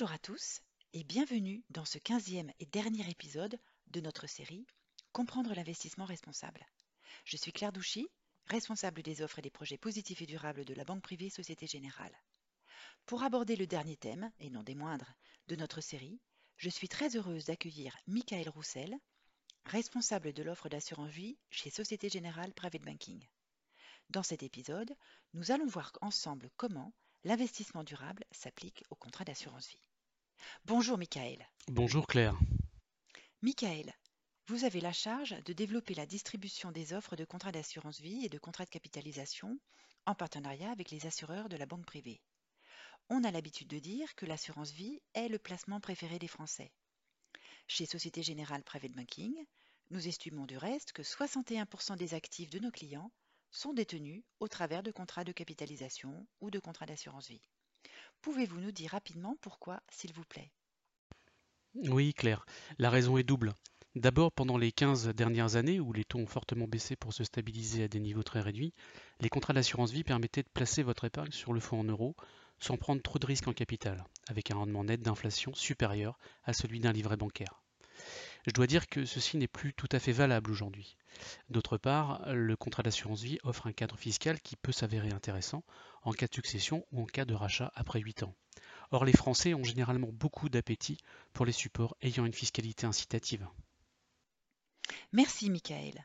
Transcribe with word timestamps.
Bonjour 0.00 0.14
à 0.14 0.18
tous 0.18 0.60
et 0.92 1.02
bienvenue 1.02 1.64
dans 1.70 1.84
ce 1.84 1.98
quinzième 1.98 2.52
et 2.60 2.66
dernier 2.66 3.10
épisode 3.10 3.58
de 3.88 4.00
notre 4.00 4.28
série 4.28 4.64
Comprendre 5.10 5.52
l'investissement 5.54 6.04
responsable. 6.04 6.64
Je 7.24 7.36
suis 7.36 7.50
Claire 7.50 7.72
Douchy, 7.72 8.06
responsable 8.46 9.02
des 9.02 9.22
offres 9.22 9.40
et 9.40 9.42
des 9.42 9.50
projets 9.50 9.76
positifs 9.76 10.22
et 10.22 10.26
durables 10.26 10.64
de 10.64 10.74
la 10.74 10.84
Banque 10.84 11.02
privée 11.02 11.30
Société 11.30 11.66
Générale. 11.66 12.16
Pour 13.06 13.24
aborder 13.24 13.56
le 13.56 13.66
dernier 13.66 13.96
thème, 13.96 14.30
et 14.38 14.50
non 14.50 14.62
des 14.62 14.76
moindres, 14.76 15.14
de 15.48 15.56
notre 15.56 15.80
série, 15.80 16.20
je 16.58 16.70
suis 16.70 16.88
très 16.88 17.16
heureuse 17.16 17.46
d'accueillir 17.46 17.96
Michael 18.06 18.50
Roussel, 18.50 18.94
responsable 19.64 20.32
de 20.32 20.44
l'offre 20.44 20.68
d'assurance 20.68 21.10
vie 21.10 21.38
chez 21.50 21.70
Société 21.70 22.08
Générale 22.08 22.54
Private 22.54 22.82
Banking. 22.82 23.26
Dans 24.10 24.22
cet 24.22 24.44
épisode, 24.44 24.94
nous 25.34 25.50
allons 25.50 25.66
voir 25.66 25.90
ensemble 26.02 26.50
comment 26.56 26.94
l'investissement 27.24 27.82
durable 27.82 28.22
s'applique 28.30 28.84
au 28.90 28.94
contrat 28.94 29.24
d'assurance 29.24 29.66
vie. 29.66 29.87
Bonjour 30.64 30.98
Michael. 30.98 31.46
Bonjour 31.68 32.06
Claire. 32.06 32.38
Michael, 33.42 33.92
vous 34.46 34.64
avez 34.64 34.80
la 34.80 34.92
charge 34.92 35.36
de 35.44 35.52
développer 35.52 35.94
la 35.94 36.06
distribution 36.06 36.72
des 36.72 36.92
offres 36.92 37.16
de 37.16 37.24
contrats 37.24 37.52
d'assurance 37.52 38.00
vie 38.00 38.24
et 38.24 38.28
de 38.28 38.38
contrats 38.38 38.64
de 38.64 38.70
capitalisation 38.70 39.58
en 40.06 40.14
partenariat 40.14 40.70
avec 40.70 40.90
les 40.90 41.06
assureurs 41.06 41.48
de 41.48 41.56
la 41.56 41.66
banque 41.66 41.86
privée. 41.86 42.20
On 43.10 43.24
a 43.24 43.30
l'habitude 43.30 43.68
de 43.68 43.78
dire 43.78 44.14
que 44.14 44.26
l'assurance 44.26 44.72
vie 44.72 45.00
est 45.14 45.28
le 45.28 45.38
placement 45.38 45.80
préféré 45.80 46.18
des 46.18 46.28
Français. 46.28 46.72
Chez 47.66 47.86
Société 47.86 48.22
Générale 48.22 48.64
Private 48.64 48.92
Banking, 48.92 49.34
nous 49.90 50.08
estimons 50.08 50.46
du 50.46 50.56
reste 50.56 50.92
que 50.92 51.02
61% 51.02 51.96
des 51.96 52.14
actifs 52.14 52.50
de 52.50 52.58
nos 52.58 52.70
clients 52.70 53.12
sont 53.50 53.72
détenus 53.72 54.22
au 54.40 54.48
travers 54.48 54.82
de 54.82 54.90
contrats 54.90 55.24
de 55.24 55.32
capitalisation 55.32 56.26
ou 56.40 56.50
de 56.50 56.58
contrats 56.58 56.86
d'assurance 56.86 57.28
vie. 57.28 57.42
Pouvez-vous 58.22 58.60
nous 58.60 58.72
dire 58.72 58.90
rapidement 58.90 59.36
pourquoi, 59.40 59.80
s'il 59.90 60.12
vous 60.12 60.24
plaît? 60.24 60.50
Oui, 61.74 62.12
Claire, 62.14 62.44
la 62.78 62.90
raison 62.90 63.16
est 63.18 63.22
double. 63.22 63.54
D'abord, 63.94 64.32
pendant 64.32 64.58
les 64.58 64.72
15 64.72 65.08
dernières 65.08 65.56
années, 65.56 65.80
où 65.80 65.92
les 65.92 66.04
taux 66.04 66.18
ont 66.18 66.26
fortement 66.26 66.68
baissé 66.68 66.96
pour 66.96 67.12
se 67.12 67.24
stabiliser 67.24 67.84
à 67.84 67.88
des 67.88 68.00
niveaux 68.00 68.22
très 68.22 68.40
réduits, 68.40 68.74
les 69.20 69.28
contrats 69.28 69.52
d'assurance 69.52 69.92
vie 69.92 70.04
permettaient 70.04 70.42
de 70.42 70.48
placer 70.48 70.82
votre 70.82 71.04
épargne 71.04 71.32
sur 71.32 71.52
le 71.52 71.60
fonds 71.60 71.80
en 71.80 71.84
euros 71.84 72.14
sans 72.60 72.76
prendre 72.76 73.02
trop 73.02 73.18
de 73.18 73.26
risques 73.26 73.48
en 73.48 73.52
capital, 73.52 74.04
avec 74.28 74.50
un 74.50 74.56
rendement 74.56 74.84
net 74.84 75.00
d'inflation 75.00 75.54
supérieur 75.54 76.18
à 76.44 76.52
celui 76.52 76.80
d'un 76.80 76.92
livret 76.92 77.16
bancaire. 77.16 77.62
Je 78.46 78.52
dois 78.52 78.66
dire 78.66 78.88
que 78.88 79.04
ceci 79.04 79.36
n'est 79.36 79.48
plus 79.48 79.74
tout 79.74 79.88
à 79.92 79.98
fait 79.98 80.12
valable 80.12 80.50
aujourd'hui. 80.50 80.96
D'autre 81.50 81.76
part, 81.76 82.22
le 82.32 82.56
contrat 82.56 82.82
d'assurance 82.82 83.22
vie 83.22 83.38
offre 83.42 83.66
un 83.66 83.72
cadre 83.72 83.96
fiscal 83.96 84.40
qui 84.40 84.56
peut 84.56 84.72
s'avérer 84.72 85.10
intéressant 85.10 85.64
en 86.02 86.12
cas 86.12 86.26
de 86.26 86.34
succession 86.34 86.86
ou 86.92 87.02
en 87.02 87.06
cas 87.06 87.24
de 87.24 87.34
rachat 87.34 87.72
après 87.74 88.00
8 88.00 88.22
ans. 88.22 88.34
Or, 88.90 89.04
les 89.04 89.12
Français 89.12 89.54
ont 89.54 89.64
généralement 89.64 90.10
beaucoup 90.12 90.48
d'appétit 90.48 90.98
pour 91.32 91.44
les 91.44 91.52
supports 91.52 91.96
ayant 92.00 92.24
une 92.24 92.32
fiscalité 92.32 92.86
incitative. 92.86 93.46
Merci 95.12 95.50
Michael. 95.50 96.04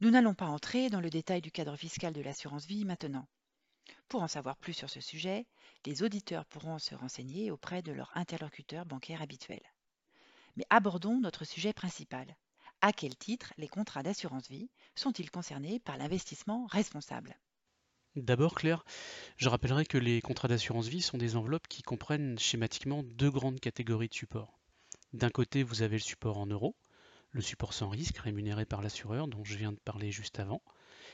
Nous 0.00 0.10
n'allons 0.10 0.34
pas 0.34 0.46
entrer 0.46 0.90
dans 0.90 1.00
le 1.00 1.10
détail 1.10 1.40
du 1.40 1.50
cadre 1.50 1.76
fiscal 1.76 2.12
de 2.12 2.20
l'assurance 2.20 2.66
vie 2.66 2.84
maintenant. 2.84 3.26
Pour 4.08 4.22
en 4.22 4.28
savoir 4.28 4.56
plus 4.56 4.74
sur 4.74 4.88
ce 4.88 5.00
sujet, 5.00 5.46
les 5.86 6.02
auditeurs 6.02 6.44
pourront 6.46 6.78
se 6.78 6.94
renseigner 6.94 7.50
auprès 7.50 7.82
de 7.82 7.92
leur 7.92 8.10
interlocuteur 8.14 8.86
bancaire 8.86 9.22
habituel. 9.22 9.60
Mais 10.58 10.66
abordons 10.70 11.20
notre 11.20 11.44
sujet 11.44 11.72
principal. 11.72 12.36
À 12.80 12.92
quel 12.92 13.16
titre 13.16 13.54
les 13.58 13.68
contrats 13.68 14.02
d'assurance 14.02 14.48
vie 14.48 14.68
sont-ils 14.96 15.30
concernés 15.30 15.78
par 15.78 15.96
l'investissement 15.96 16.66
responsable? 16.66 17.38
D'abord, 18.16 18.56
Claire, 18.56 18.84
je 19.36 19.48
rappellerai 19.48 19.86
que 19.86 19.98
les 19.98 20.20
contrats 20.20 20.48
d'assurance 20.48 20.88
vie 20.88 21.00
sont 21.00 21.16
des 21.16 21.36
enveloppes 21.36 21.68
qui 21.68 21.82
comprennent 21.82 22.40
schématiquement 22.40 23.04
deux 23.04 23.30
grandes 23.30 23.60
catégories 23.60 24.08
de 24.08 24.14
supports. 24.14 24.58
D'un 25.12 25.30
côté, 25.30 25.62
vous 25.62 25.82
avez 25.82 25.94
le 25.94 26.02
support 26.02 26.38
en 26.38 26.46
euros, 26.46 26.74
le 27.30 27.40
support 27.40 27.72
sans 27.72 27.88
risque 27.88 28.18
rémunéré 28.18 28.64
par 28.64 28.82
l'assureur 28.82 29.28
dont 29.28 29.44
je 29.44 29.56
viens 29.56 29.70
de 29.70 29.78
parler 29.78 30.10
juste 30.10 30.40
avant, 30.40 30.60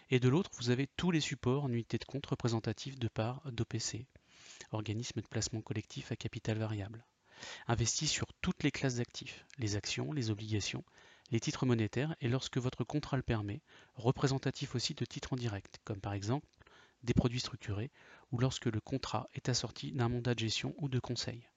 et 0.09 0.21
de 0.21 0.29
l'autre, 0.31 0.53
vous 0.55 0.71
avez 0.71 0.87
tous 0.87 1.11
les 1.11 1.21
supports 1.21 1.65
en 1.65 1.71
unité 1.71 1.99
de 1.99 2.07
compte 2.07 2.25
représentatifs 2.25 2.99
de 2.99 3.09
part 3.09 3.43
d'OPC, 3.53 4.07
organisme 4.71 5.21
de 5.21 5.29
placement 5.29 5.61
collectif 5.61 6.13
à 6.13 6.17
capital 6.17 6.57
variable 6.57 7.05
investis 7.67 8.11
sur 8.11 8.33
toutes 8.45 8.63
les 8.63 8.71
classes 8.71 8.97
d'actifs, 8.97 9.47
les 9.57 9.75
actions, 9.75 10.13
les 10.13 10.29
obligations, 10.29 10.85
les 11.31 11.41
titres 11.41 11.65
monétaires 11.65 12.15
et 12.21 12.29
lorsque 12.29 12.59
votre 12.59 12.85
contrat 12.85 13.17
le 13.17 13.23
permet, 13.23 13.63
représentatif 13.95 14.75
aussi 14.75 14.93
de 14.93 15.07
titres 15.07 15.33
en 15.33 15.37
direct, 15.37 15.81
comme 15.85 16.03
par 16.03 16.13
exemple 16.13 16.47
des 17.05 17.15
produits 17.15 17.41
structurés 17.41 17.91
ou 18.33 18.39
lorsque 18.39 18.67
le 18.67 18.81
contrat 18.81 19.31
est 19.33 19.49
assorti 19.49 19.93
d'un 19.93 20.11
mandat 20.11 20.35
de 20.35 20.41
gestion 20.41 20.75
ou 20.77 20.91
de 20.91 20.99
conseil. 20.99 21.49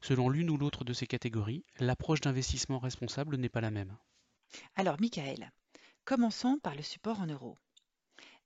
Selon 0.00 0.28
l'une 0.28 0.48
ou 0.48 0.56
l'autre 0.56 0.84
de 0.84 0.92
ces 0.92 1.08
catégories, 1.08 1.64
l'approche 1.80 2.20
d'investissement 2.20 2.78
responsable 2.78 3.36
n'est 3.36 3.48
pas 3.48 3.60
la 3.60 3.72
même. 3.72 3.96
Alors, 4.76 5.00
Michael, 5.00 5.50
commençons 6.04 6.60
par 6.62 6.76
le 6.76 6.82
support 6.82 7.20
en 7.20 7.26
euros. 7.26 7.58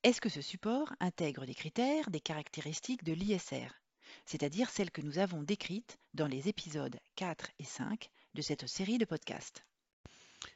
Est-ce 0.03 0.23
que 0.23 0.31
ce 0.31 0.41
support 0.41 0.95
intègre 0.99 1.45
des 1.45 1.55
critères, 1.55 2.09
des 2.09 2.21
caractéristiques 2.21 3.05
de 3.05 3.13
l'ISR 3.13 3.82
c'est-à-dire 4.25 4.71
celles 4.71 4.91
que 4.91 5.03
nous 5.03 5.19
avons 5.19 5.43
décrites 5.43 5.99
dans 6.15 6.27
les 6.27 6.49
épisodes 6.49 6.99
4 7.17 7.51
et 7.59 7.65
5 7.65 8.11
de 8.35 8.43
cette 8.43 8.67
série 8.67 8.99
de 8.99 9.05
podcasts. 9.05 9.65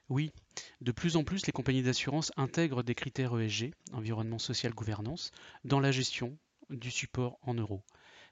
Oui, 0.08 0.32
de 0.80 0.92
plus 0.92 1.16
en 1.16 1.24
plus 1.24 1.46
les 1.46 1.52
compagnies 1.52 1.82
d'assurance 1.82 2.32
intègrent 2.36 2.82
des 2.82 2.94
critères 2.94 3.38
ESG, 3.38 3.72
environnement 3.92 4.38
social 4.38 4.72
gouvernance, 4.72 5.30
dans 5.64 5.80
la 5.80 5.92
gestion 5.92 6.36
du 6.70 6.90
support 6.90 7.38
en 7.42 7.54
euros. 7.54 7.82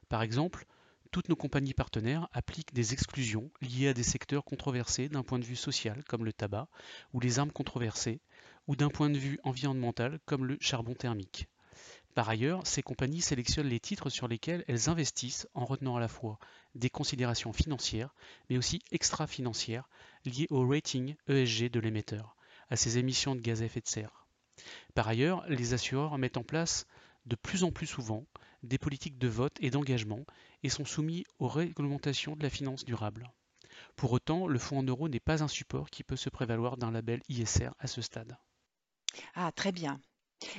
Par 0.08 0.22
exemple, 0.22 0.66
toutes 1.10 1.28
nos 1.28 1.36
compagnies 1.36 1.74
partenaires 1.74 2.28
appliquent 2.32 2.74
des 2.74 2.92
exclusions 2.92 3.50
liées 3.60 3.88
à 3.88 3.94
des 3.94 4.02
secteurs 4.02 4.44
controversés 4.44 5.08
d'un 5.08 5.22
point 5.22 5.38
de 5.38 5.44
vue 5.44 5.54
social, 5.54 6.02
comme 6.08 6.24
le 6.24 6.32
tabac, 6.32 6.68
ou 7.12 7.20
les 7.20 7.38
armes 7.38 7.52
controversées, 7.52 8.20
ou 8.66 8.74
d'un 8.74 8.90
point 8.90 9.10
de 9.10 9.18
vue 9.18 9.38
environnemental, 9.44 10.18
comme 10.26 10.44
le 10.44 10.56
charbon 10.60 10.94
thermique. 10.94 11.46
Par 12.14 12.28
ailleurs, 12.28 12.64
ces 12.64 12.82
compagnies 12.82 13.20
sélectionnent 13.20 13.68
les 13.68 13.80
titres 13.80 14.08
sur 14.08 14.28
lesquels 14.28 14.64
elles 14.68 14.88
investissent 14.88 15.48
en 15.54 15.64
retenant 15.64 15.96
à 15.96 16.00
la 16.00 16.08
fois 16.08 16.38
des 16.76 16.90
considérations 16.90 17.52
financières, 17.52 18.14
mais 18.48 18.56
aussi 18.56 18.80
extra-financières 18.92 19.88
liées 20.24 20.46
au 20.50 20.66
rating 20.66 21.16
ESG 21.28 21.70
de 21.70 21.80
l'émetteur, 21.80 22.36
à 22.70 22.76
ses 22.76 22.98
émissions 22.98 23.34
de 23.34 23.40
gaz 23.40 23.62
à 23.62 23.64
effet 23.64 23.80
de 23.80 23.88
serre. 23.88 24.26
Par 24.94 25.08
ailleurs, 25.08 25.44
les 25.48 25.74
assureurs 25.74 26.16
mettent 26.18 26.36
en 26.36 26.44
place 26.44 26.86
de 27.26 27.34
plus 27.34 27.64
en 27.64 27.72
plus 27.72 27.86
souvent 27.86 28.24
des 28.62 28.78
politiques 28.78 29.18
de 29.18 29.28
vote 29.28 29.56
et 29.60 29.70
d'engagement 29.70 30.24
et 30.62 30.68
sont 30.68 30.84
soumis 30.84 31.24
aux 31.40 31.48
réglementations 31.48 32.36
de 32.36 32.42
la 32.42 32.50
finance 32.50 32.84
durable. 32.84 33.32
Pour 33.96 34.12
autant, 34.12 34.46
le 34.46 34.58
fonds 34.58 34.78
en 34.78 34.82
euros 34.84 35.08
n'est 35.08 35.18
pas 35.18 35.42
un 35.42 35.48
support 35.48 35.90
qui 35.90 36.04
peut 36.04 36.16
se 36.16 36.30
prévaloir 36.30 36.76
d'un 36.76 36.92
label 36.92 37.22
ISR 37.28 37.70
à 37.80 37.88
ce 37.88 38.02
stade. 38.02 38.38
Ah, 39.34 39.50
très 39.52 39.72
bien. 39.72 40.00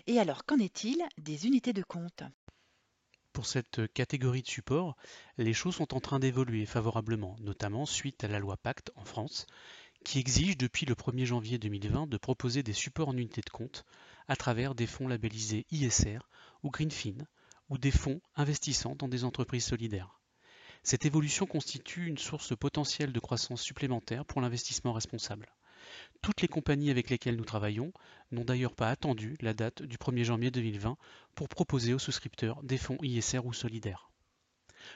Et 0.08 0.20
alors, 0.20 0.46
qu'en 0.46 0.58
est-il 0.58 1.04
des 1.18 1.48
unités 1.48 1.74
de 1.74 1.84
compte? 1.84 2.24
Pour 3.34 3.46
cette 3.46 3.92
catégorie 3.94 4.44
de 4.44 4.48
support, 4.48 4.96
les 5.38 5.54
choses 5.54 5.76
sont 5.76 5.94
en 5.94 6.00
train 6.00 6.20
d'évoluer 6.20 6.66
favorablement, 6.66 7.36
notamment 7.42 7.86
suite 7.86 8.24
à 8.24 8.30
la 8.30 8.40
loi 8.40 8.56
Pacte 8.56 8.92
en 8.96 9.04
France, 9.04 9.46
qui 10.06 10.20
exige 10.20 10.58
depuis 10.58 10.86
le 10.86 10.94
1er 10.94 11.26
janvier 11.26 11.58
2020 11.58 12.08
de 12.08 12.18
proposer 12.18 12.64
des 12.64 12.74
supports 12.74 13.10
en 13.10 13.18
unités 13.18 13.42
de 13.42 13.50
compte 13.50 13.84
à 14.28 14.36
travers 14.36 14.76
des 14.76 14.88
fonds 14.88 15.08
labellisés 15.08 15.66
ISR 15.72 16.20
ou 16.64 16.70
Greenfin, 16.70 17.26
ou 17.70 17.78
des 17.78 17.92
fonds 17.92 18.22
investissant 18.36 18.96
dans 18.96 19.08
des 19.08 19.24
entreprises 19.24 19.66
solidaires. 19.66 20.20
Cette 20.84 21.06
évolution 21.06 21.48
constitue 21.48 22.06
une 22.08 22.20
source 22.20 22.56
potentielle 22.56 23.12
de 23.12 23.20
croissance 23.20 23.62
supplémentaire 23.62 24.26
pour 24.26 24.42
l'investissement 24.42 24.94
responsable. 24.94 25.55
Toutes 26.22 26.42
les 26.42 26.48
compagnies 26.48 26.90
avec 26.90 27.10
lesquelles 27.10 27.36
nous 27.36 27.46
travaillons 27.46 27.92
n'ont 28.32 28.46
d'ailleurs 28.46 28.76
pas 28.76 28.90
attendu 28.90 29.38
la 29.42 29.54
date 29.54 29.84
du 29.84 29.98
1er 29.98 30.24
janvier 30.24 30.52
2020 30.52 30.98
pour 31.36 31.50
proposer 31.50 31.94
aux 31.94 32.00
souscripteurs 32.00 32.64
des 32.64 32.78
fonds 32.78 32.98
ISR 33.02 33.46
ou 33.46 33.54
solidaires. 33.54 34.10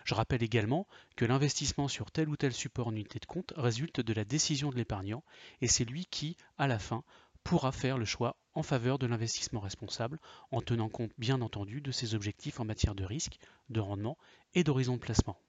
Je 0.06 0.13
rappelle 0.13 0.44
également 0.44 0.88
que 1.16 1.25
l'investissement 1.25 1.88
sur 1.88 2.12
tel 2.12 2.30
ou 2.30 2.38
tel 2.38 2.54
support 2.54 2.88
en 2.88 2.92
unité 2.92 3.19
de 3.19 3.25
compte 3.25 3.54
résulte 3.57 4.01
de 4.01 4.13
la 4.13 4.25
décision 4.25 4.69
de 4.69 4.75
l'épargnant 4.75 5.24
et 5.62 5.68
c'est 5.68 5.86
lui 5.86 6.06
qui, 6.06 6.38
à 6.57 6.68
la 6.68 6.80
fin, 6.80 7.04
pourra 7.44 7.72
faire 7.72 7.98
le 7.98 8.06
choix 8.06 8.38
en 8.54 8.63
faveur 8.63 9.00
de 9.00 9.07
l'investissement 9.07 9.60
responsable 9.60 10.19
en 10.52 10.62
tenant 10.62 10.90
compte 10.90 11.12
bien 11.18 11.42
entendu 11.42 11.81
de 11.81 11.92
ses 11.92 12.13
objectifs 12.13 12.60
en 12.60 12.66
matière 12.66 12.95
de 12.95 13.04
risque, 13.04 13.40
de 13.69 13.80
rendement 13.80 14.18
et 14.54 14.63
d'horizon 14.63 14.95
de 14.95 15.00
placement. 15.00 15.42